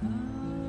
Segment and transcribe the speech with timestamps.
[0.00, 0.65] 비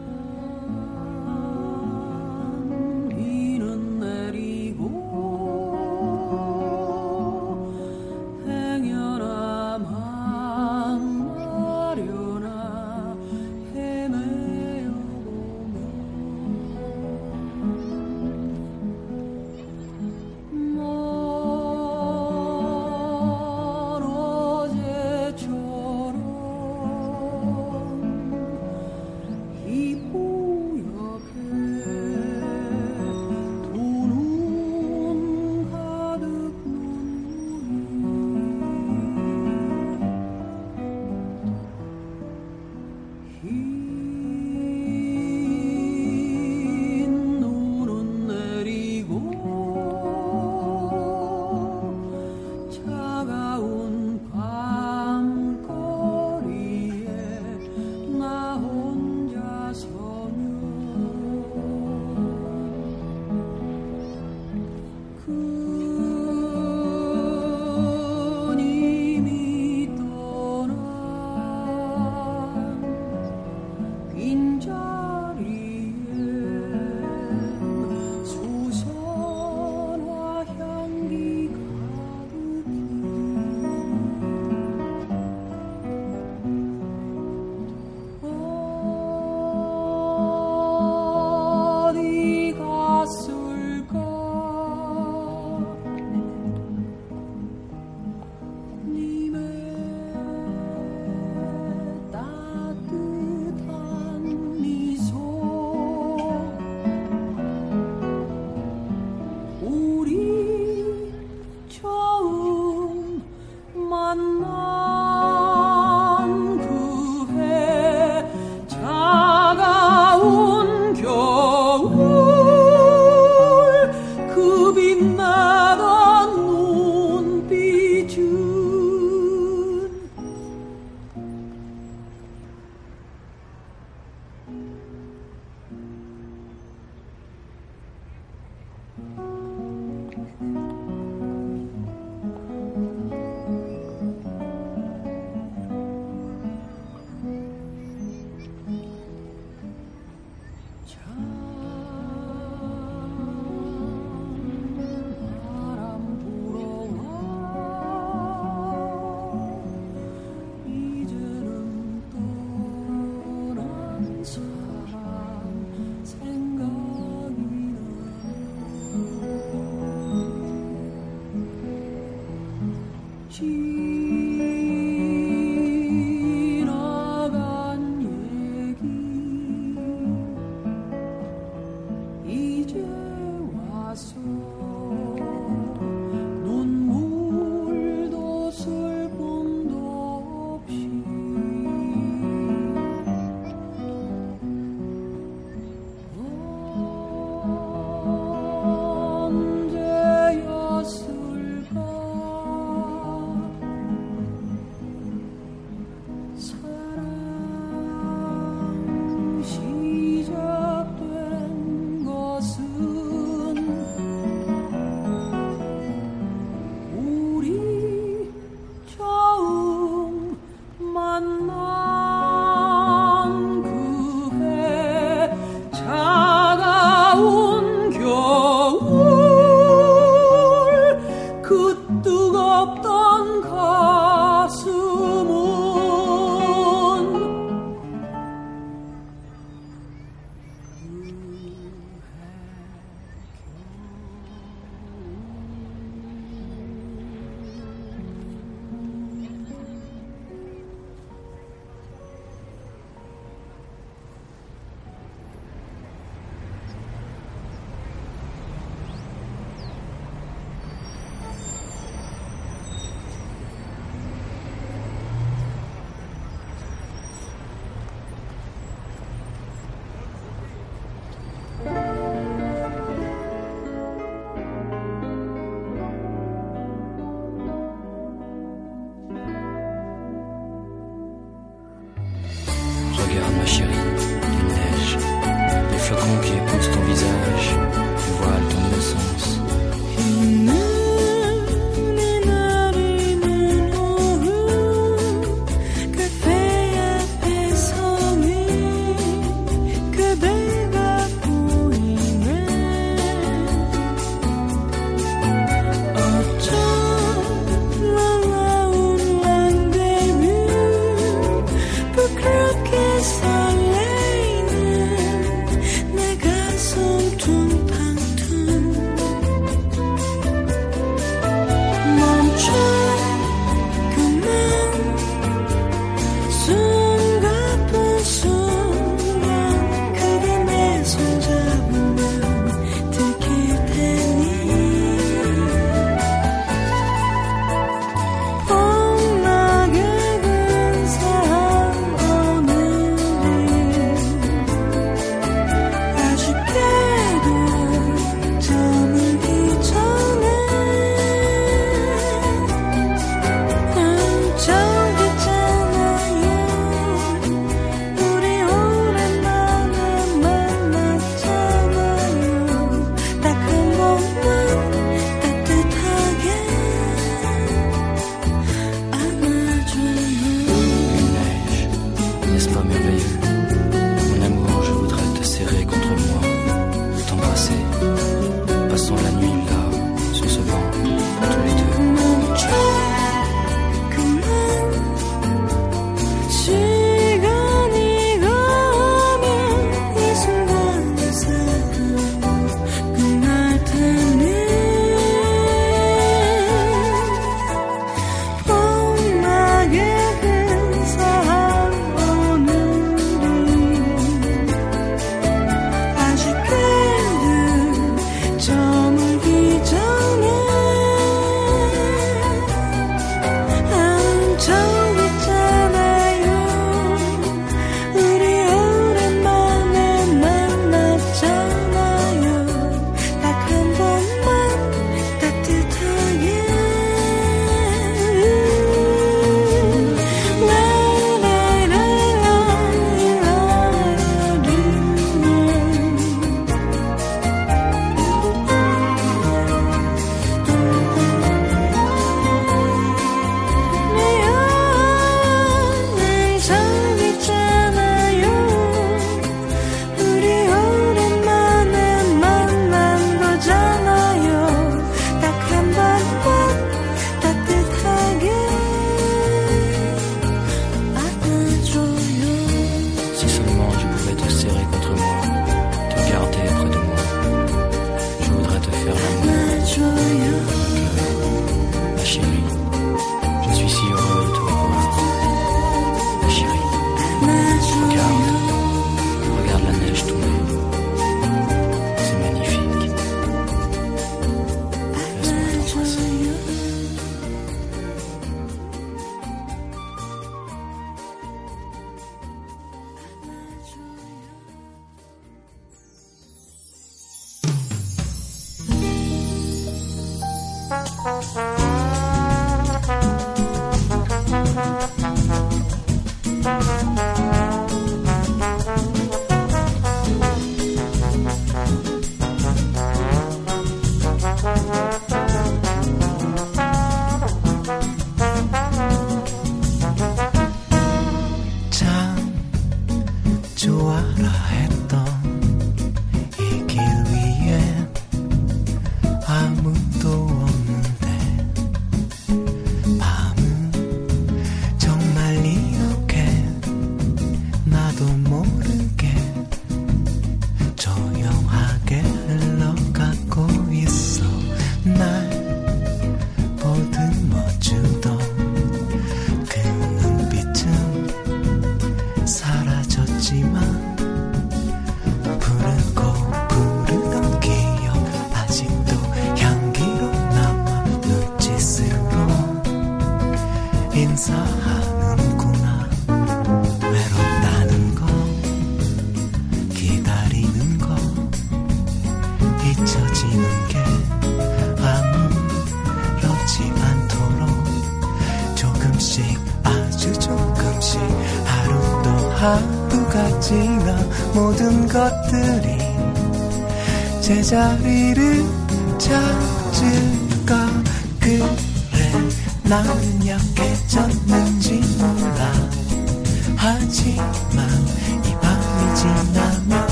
[523.55, 524.86] 제자리를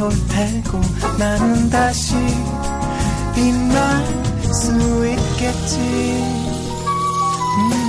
[0.00, 0.80] 올 테고
[1.18, 2.14] 나는 다시
[3.34, 4.04] 빛날
[4.52, 4.72] 수
[5.06, 5.78] 있겠지
[7.58, 7.85] 음.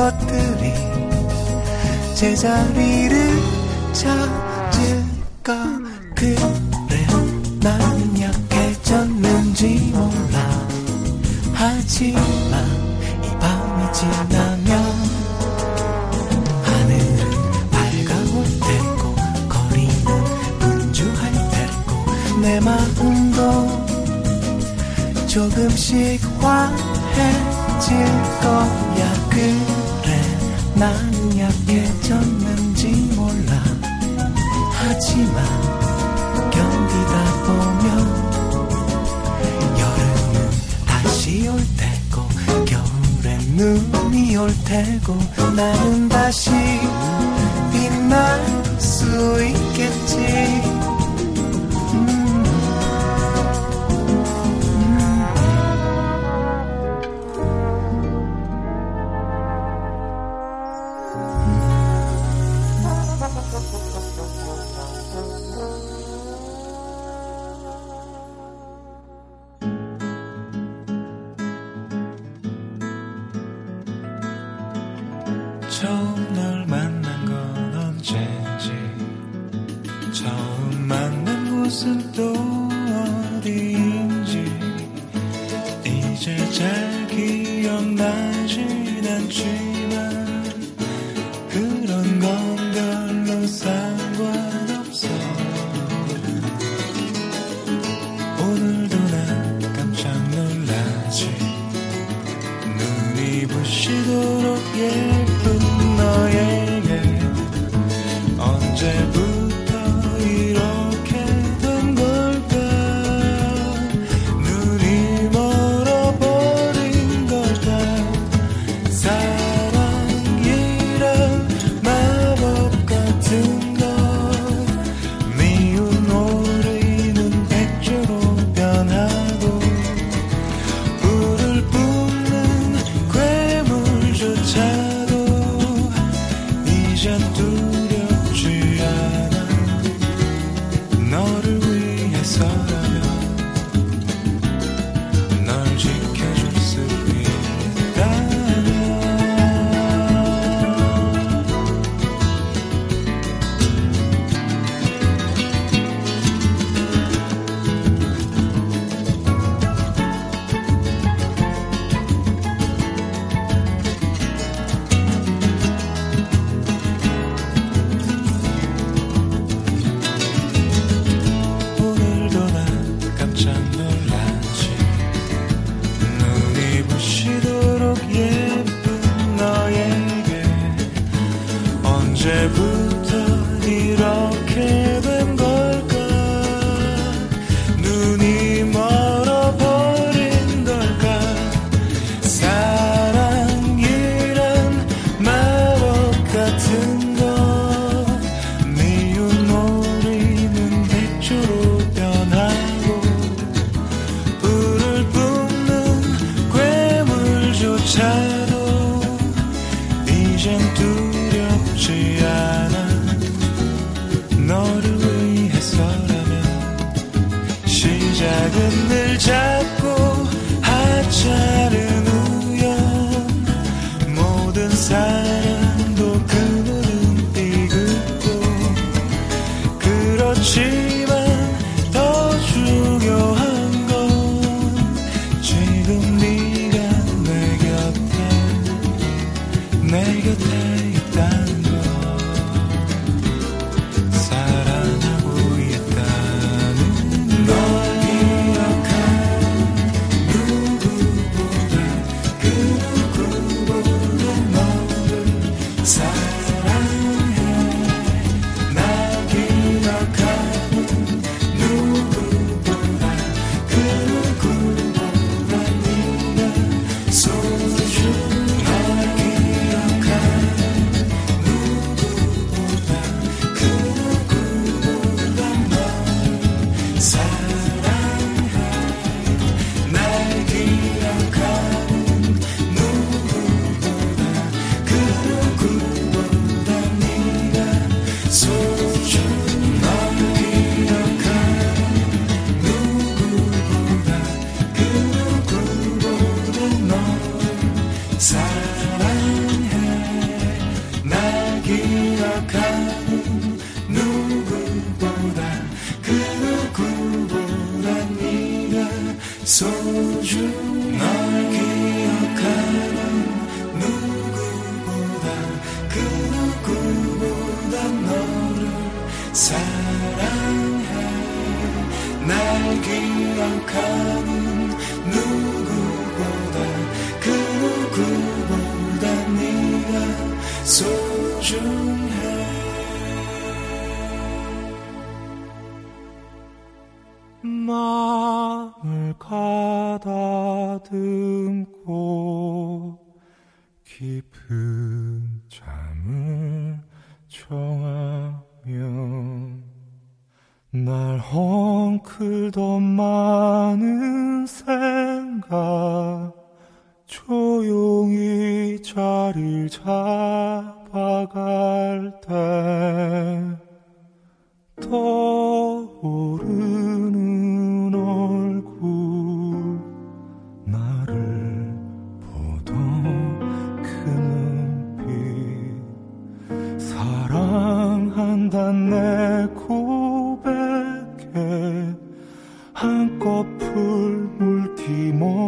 [0.00, 0.72] 것들이
[2.14, 3.59] 제자리를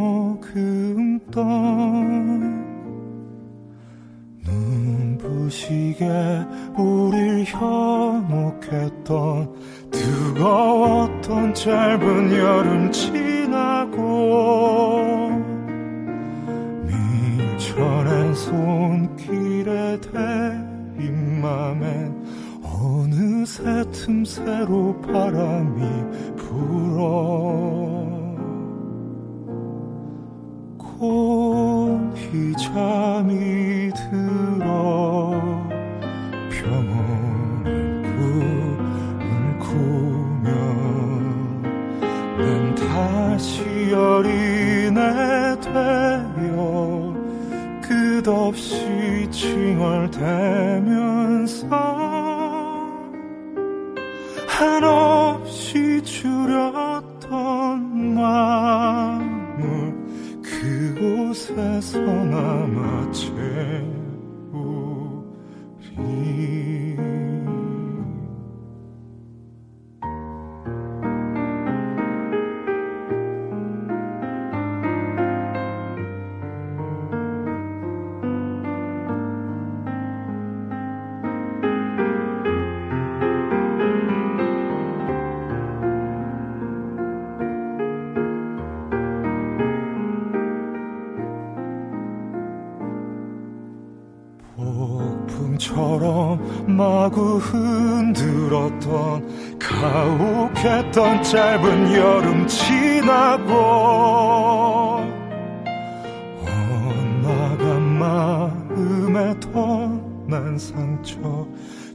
[0.03, 1.41] 조금 더
[4.45, 6.05] 눈부시게
[6.77, 9.05] 우릴 현혹했던
[9.93, 14.01] 뜨거웠던 짧은 여름 지나고
[16.89, 22.27] 미쳐낸 손길에 대인 맘엔
[22.65, 23.63] 어느새
[23.93, 25.81] 틈새로 바람이
[26.37, 27.92] 불어.
[31.03, 35.33] 곰곰이 잠이 들어
[36.49, 40.47] 평온한 꿈을 꾸며
[42.39, 47.13] 난 다시 어린애 되어
[47.83, 50.23] 끝없이 칭얼대면서
[54.47, 57.35] 한없이 줄였던
[58.15, 59.12] 말
[61.57, 61.83] 마구
[97.43, 98.79] 흔들었던
[99.59, 103.55] 가혹했던 짧은 여름 지나고
[106.41, 111.47] 어나간 마음에 떠난 상처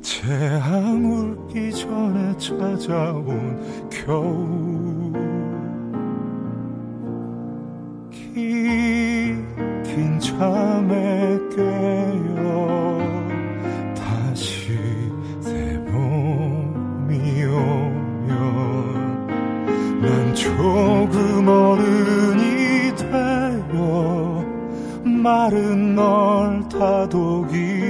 [0.02, 4.78] 재앙 울기 전에 찾아온 겨울.
[9.84, 11.67] 긴 잠에 깨
[21.48, 24.46] 어른이 되어
[25.04, 27.88] 마른 널 다독이면서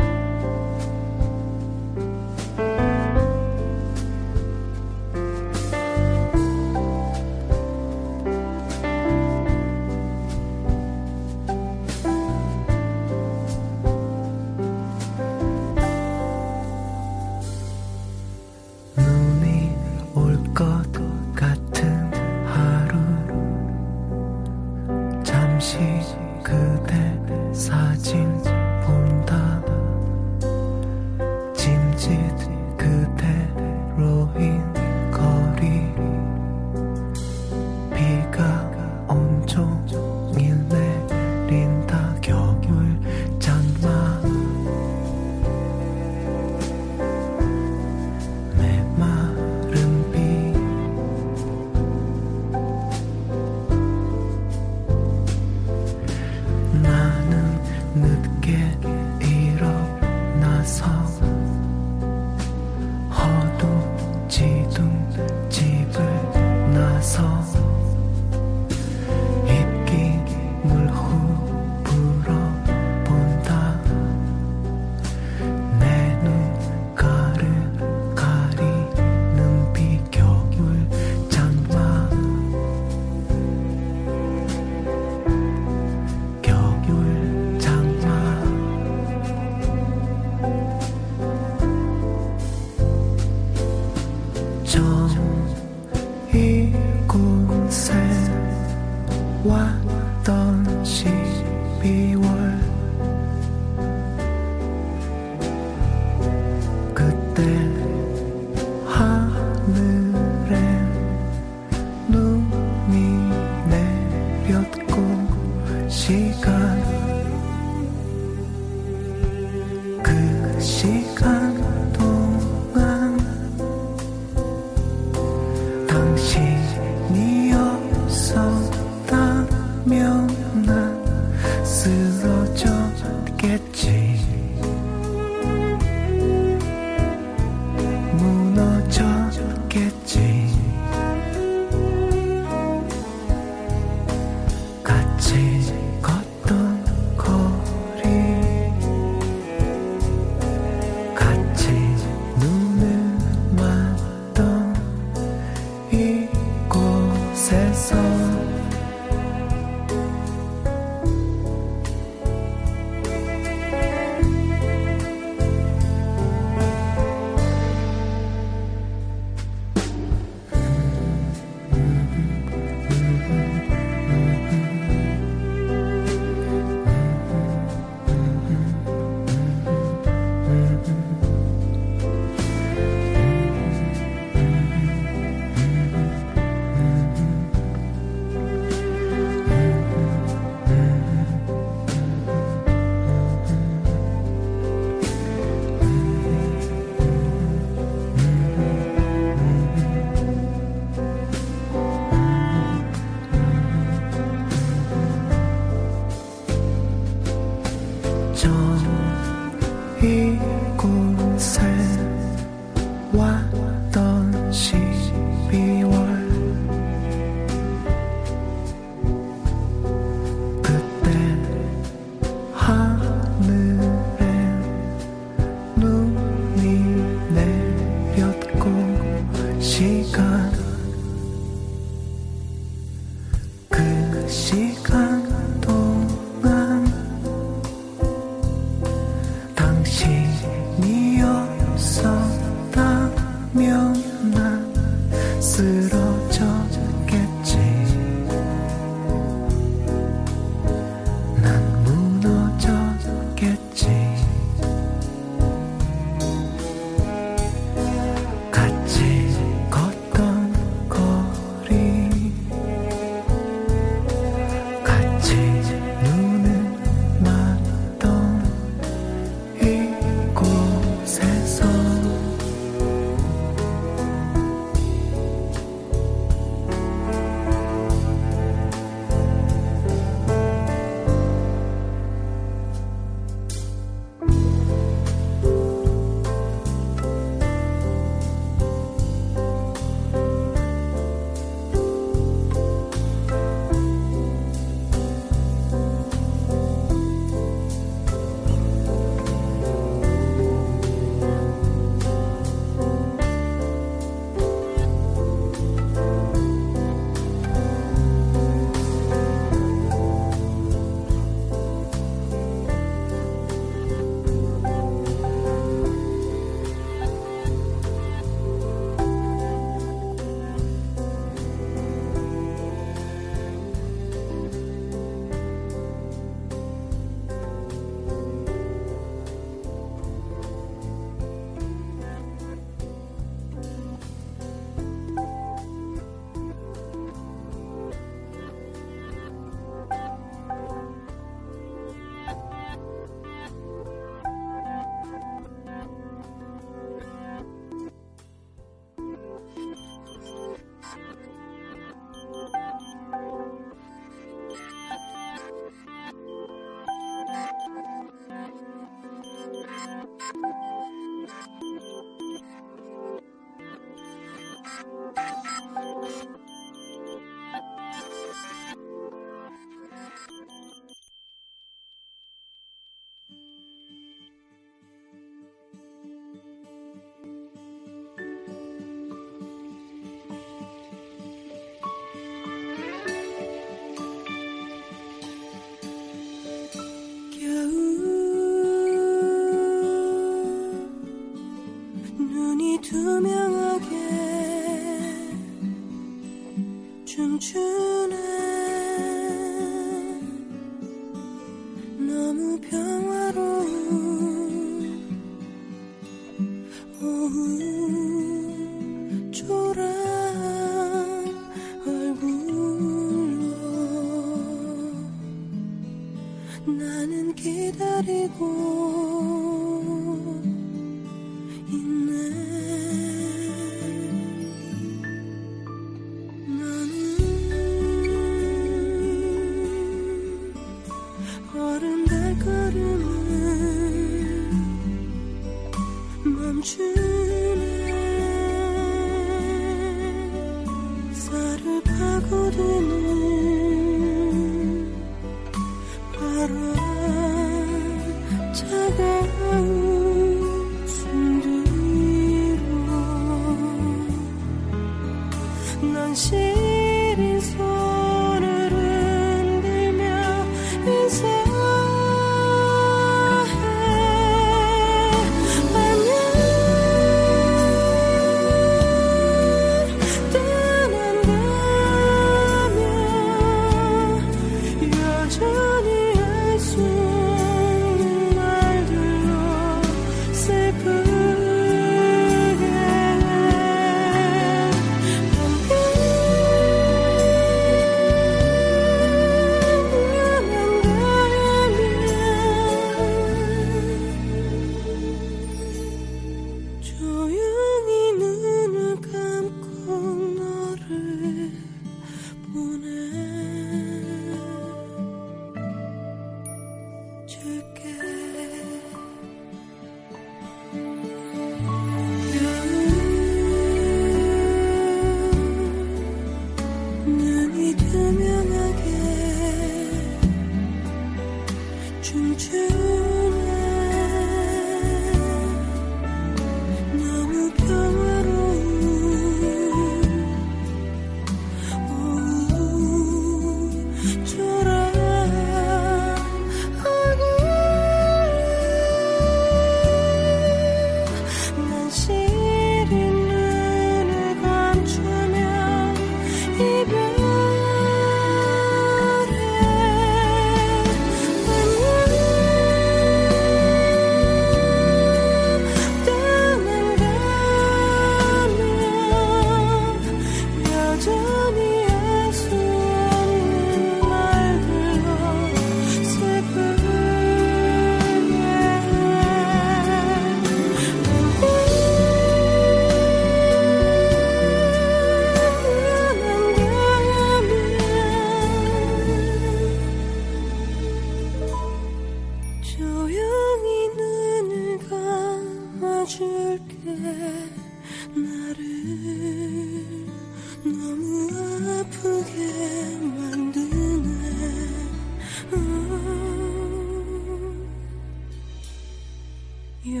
[599.84, 600.00] 새벽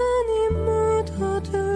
[0.00, 1.67] 아침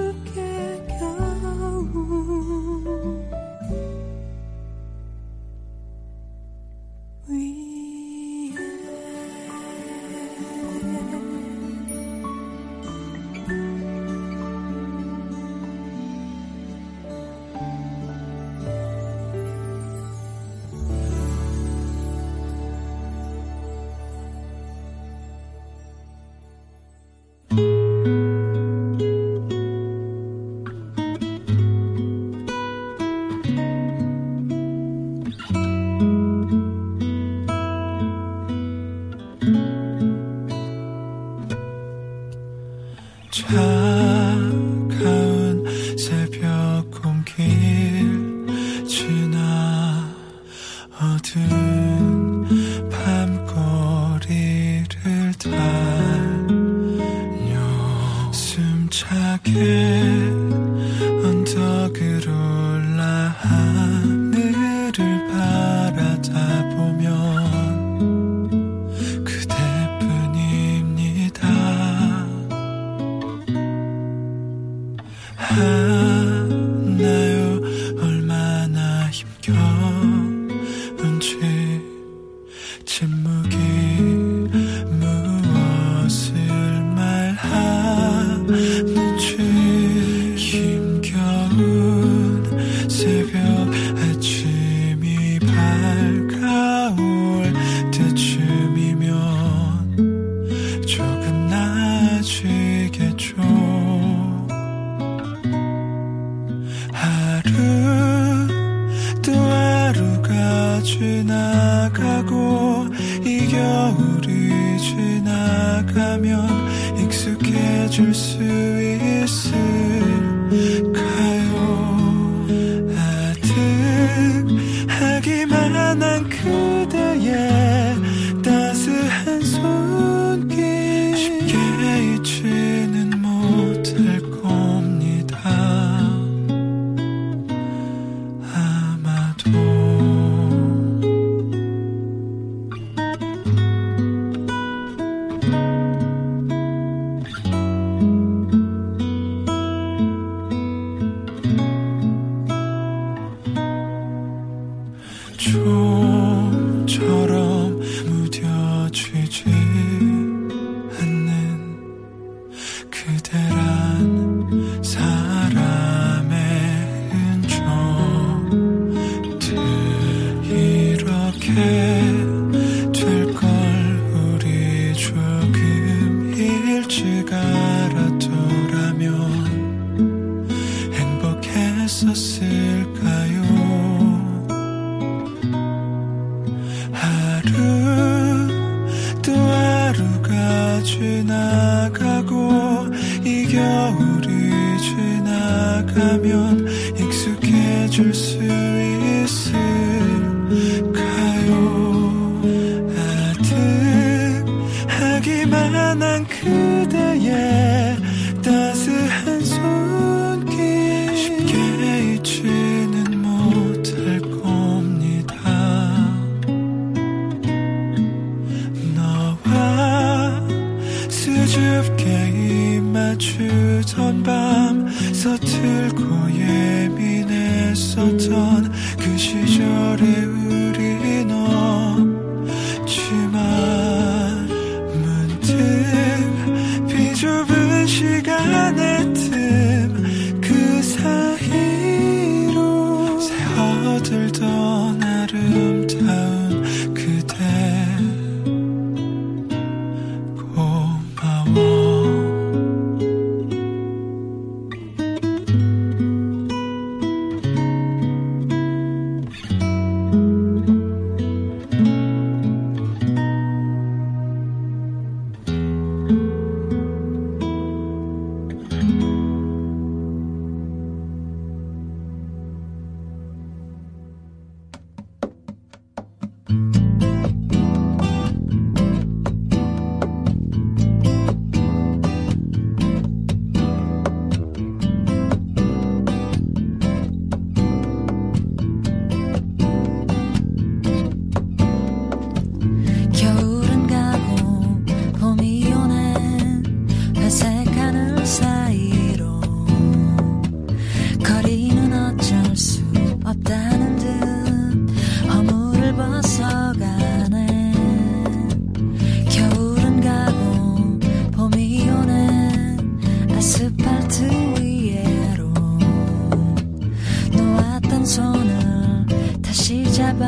[319.53, 320.25] 다시 잡아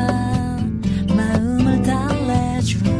[1.17, 2.94] 마음을 달래줘.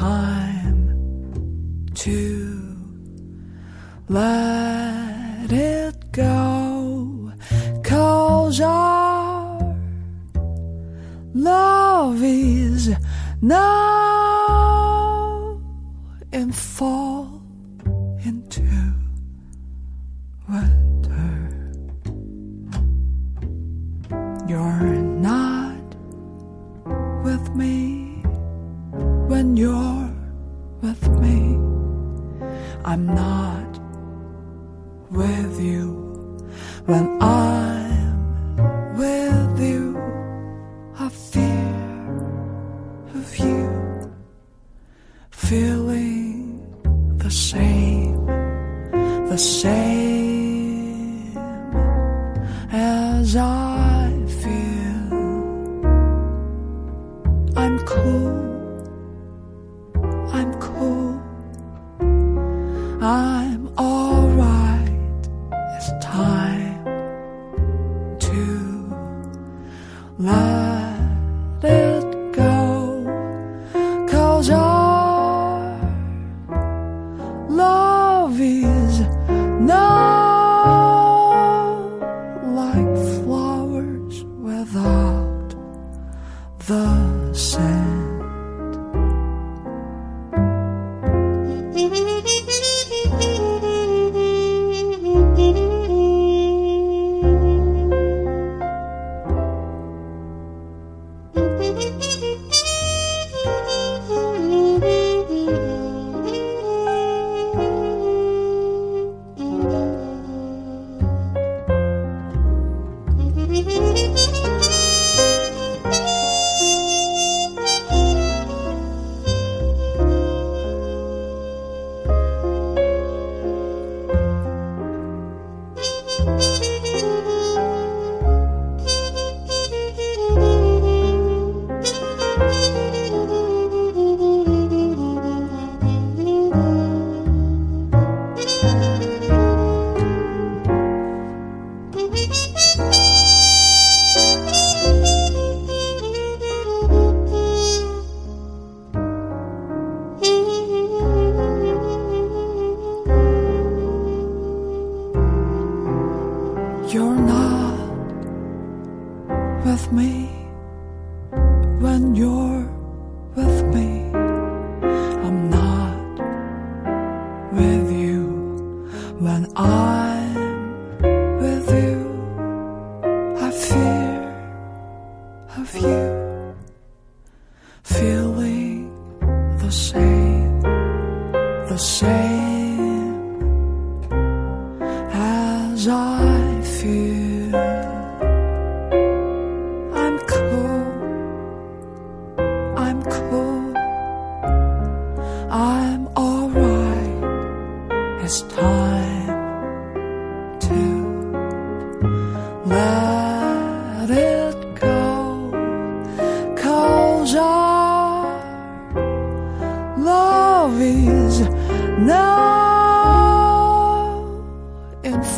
[0.00, 0.96] time
[1.94, 2.74] to
[4.08, 7.30] let it go.
[7.84, 9.76] Cause our
[11.34, 12.96] love is
[13.42, 13.60] now
[16.32, 17.09] in fall.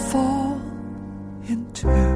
[0.03, 0.61] fall
[1.49, 2.12] into.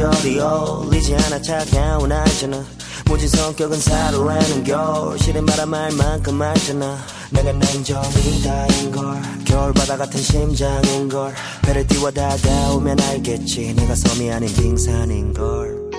[0.00, 1.42] 계절이 어울리지 않아.
[1.42, 2.64] 차가운 알잖아
[3.04, 6.96] 무진 성격은 사로라는 겨울 시린 바람 알 만큼 알잖아.
[7.30, 9.20] 내가 냉정이다인 걸.
[9.44, 11.34] 겨울바다 같은 심장인 걸.
[11.62, 13.74] 배를 띄워 다가오면 알겠지.
[13.74, 15.90] 내가 섬이 아닌 빙산인 걸.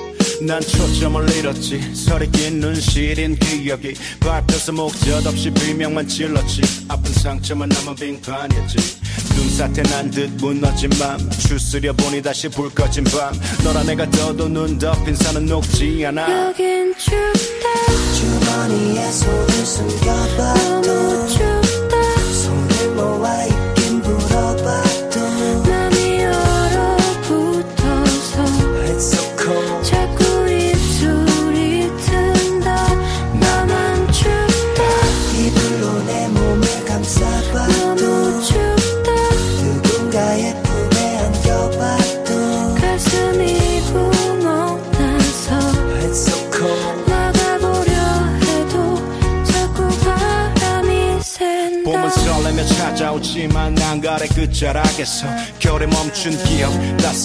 [0.42, 1.94] 난 초점을 잃었지.
[1.94, 3.94] 서리 낀 눈시린 기억이.
[4.20, 6.62] 밟혀서 목젖 없이 비명만 질렀지.
[6.88, 9.01] 아픈 상처만 남은 빙판이었지
[9.42, 13.34] 눈사태 난 듯 무너진 맘 추스려 보니 다시 불 꺼진 밤.
[13.64, 16.48] 너라 내가 떠도 눈 덮인 산은 녹지 않아.
[16.50, 17.70] 여긴 춥다.
[18.14, 20.81] 주머니에 손을 숨겨봐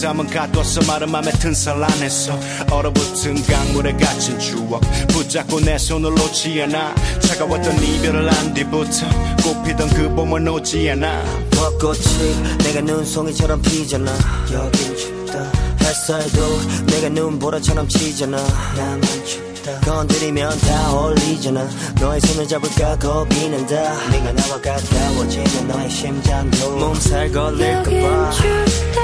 [0.06, 2.38] 따스함은 가둬서 마른 맘에 튼살 안에서
[2.70, 4.80] 얼어붙은 강물에 갇힌 추억.
[5.08, 6.94] 붙잡고 내 손을 놓지 않아.
[7.20, 9.06] 차가웠던 이별을 안 뒤부터
[9.42, 11.24] 꽃피던 그 봄을 놓지 않아.
[11.50, 14.12] 벚꽃이 내가 눈송이처럼 피잖아.
[14.52, 15.52] 여긴 춥다.
[15.80, 18.36] 햇살도 내가 눈보라처럼 치잖아.
[18.76, 19.80] 나만 춥다.
[19.80, 21.68] 건드리면 다 어울리잖아.
[22.00, 24.08] 너의 손을 잡을까 겁이 난다.
[24.10, 28.30] 네가 나와 가까워지면 너의 심장도 몸살 걸릴까봐.
[28.30, 28.95] 춥다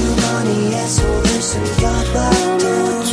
[0.00, 3.04] 주머니에 손을 숨겨봐도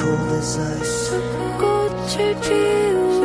[0.00, 1.10] cold as ice
[1.60, 3.19] 꽃을 피우